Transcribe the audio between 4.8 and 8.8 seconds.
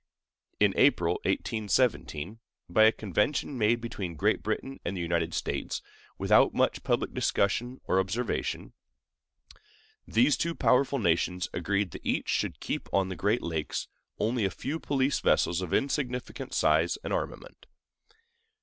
and the United States, without much public discussion or observation,